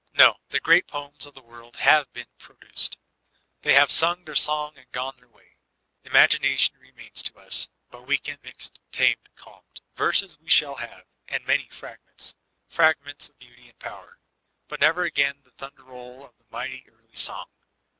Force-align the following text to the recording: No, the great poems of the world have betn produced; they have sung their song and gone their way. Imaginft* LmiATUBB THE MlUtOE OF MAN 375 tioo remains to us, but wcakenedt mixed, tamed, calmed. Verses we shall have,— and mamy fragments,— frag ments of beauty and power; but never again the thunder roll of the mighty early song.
No, 0.13 0.37
the 0.49 0.59
great 0.59 0.87
poems 0.87 1.27
of 1.27 1.35
the 1.35 1.43
world 1.43 1.75
have 1.75 2.11
betn 2.11 2.25
produced; 2.39 2.97
they 3.61 3.73
have 3.75 3.91
sung 3.91 4.25
their 4.25 4.33
song 4.33 4.75
and 4.75 4.91
gone 4.91 5.13
their 5.17 5.27
way. 5.27 5.57
Imaginft* 6.03 6.09
LmiATUBB 6.09 6.09
THE 6.09 6.09
MlUtOE 6.09 6.09
OF 6.09 6.13
MAN 6.15 6.15
375 6.25 6.71
tioo 6.71 6.81
remains 6.81 7.21
to 7.23 7.37
us, 7.37 7.67
but 7.91 8.01
wcakenedt 8.07 8.43
mixed, 8.43 8.79
tamed, 8.91 9.29
calmed. 9.35 9.81
Verses 9.93 10.39
we 10.39 10.49
shall 10.49 10.77
have,— 10.77 11.05
and 11.29 11.45
mamy 11.45 11.69
fragments,— 11.69 12.33
frag 12.67 12.95
ments 13.05 13.29
of 13.29 13.37
beauty 13.37 13.69
and 13.69 13.77
power; 13.77 14.17
but 14.67 14.79
never 14.81 15.03
again 15.03 15.41
the 15.43 15.51
thunder 15.51 15.83
roll 15.83 16.25
of 16.25 16.35
the 16.39 16.45
mighty 16.49 16.83
early 16.89 17.13
song. 17.15 17.45